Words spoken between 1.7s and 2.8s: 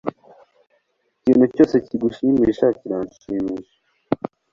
kigushimisha